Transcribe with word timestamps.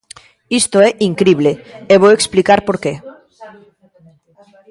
Isto 0.59 0.77
é 0.87 0.89
incrible 1.09 1.51
e 1.93 1.95
vou 2.01 2.11
explicar 2.13 2.59
por 2.67 2.77
que. 2.83 2.93